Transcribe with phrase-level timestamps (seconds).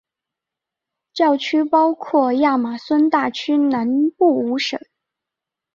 [1.13, 4.79] 教区包括亚马孙大区南部五省。